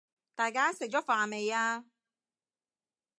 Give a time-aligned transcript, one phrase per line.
[0.33, 1.85] 大家食咗飯未呀？